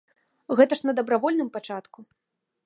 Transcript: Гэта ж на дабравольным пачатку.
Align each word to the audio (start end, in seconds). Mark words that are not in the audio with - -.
Гэта 0.59 0.73
ж 0.79 0.87
на 0.91 0.95
дабравольным 1.01 1.53
пачатку. 1.59 1.99